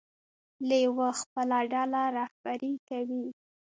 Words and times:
لیوه 0.69 1.09
خپله 1.21 1.59
ډله 1.73 2.03
رهبري 2.17 2.73
کوي. 2.89 3.25